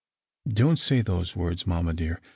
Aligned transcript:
"Don't 0.47 0.77
say 0.79 1.01
those 1.03 1.35
words, 1.35 1.67
mamma 1.67 1.93
dear. 1.93 2.19